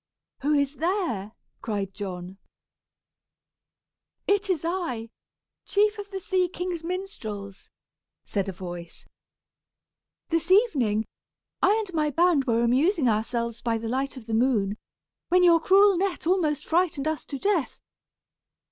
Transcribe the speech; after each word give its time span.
"Who 0.39 0.55
is 0.55 0.77
there?" 0.77 1.33
cried 1.61 1.93
John. 1.93 2.39
"It 4.25 4.49
is 4.49 4.65
I 4.65 5.11
chief 5.63 5.99
of 5.99 6.09
the 6.09 6.19
sea 6.19 6.49
king's 6.49 6.83
minstrels," 6.83 7.69
said 8.25 8.49
a 8.49 8.51
voice. 8.51 9.05
"This 10.29 10.49
evening, 10.49 11.05
I 11.61 11.75
and 11.85 11.93
my 11.93 12.09
band 12.09 12.45
were 12.45 12.63
amusing 12.63 13.07
ourselves 13.07 13.61
by 13.61 13.77
the 13.77 13.89
light 13.89 14.17
of 14.17 14.25
the 14.25 14.33
moon, 14.33 14.79
when 15.29 15.43
your 15.43 15.59
cruel 15.59 15.95
net 15.99 16.25
almost 16.25 16.65
frightened 16.65 17.07
us 17.07 17.23
to 17.27 17.37
death. 17.37 17.79